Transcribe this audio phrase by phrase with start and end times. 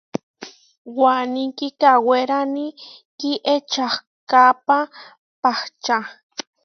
[0.99, 2.65] Waní kikawérani
[3.19, 4.77] kiečahkápa
[5.41, 5.97] pahča.